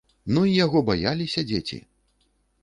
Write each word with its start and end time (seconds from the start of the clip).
Ну 0.35 0.41
й 0.45 0.55
яго 0.65 0.81
баяліся 0.87 1.45
дзеці! 1.51 1.79